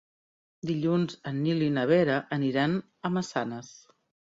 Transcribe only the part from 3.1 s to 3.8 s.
a Massanes.